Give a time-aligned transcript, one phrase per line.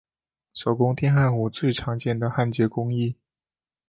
[0.55, 3.15] 手工电弧焊最常见的焊接工艺。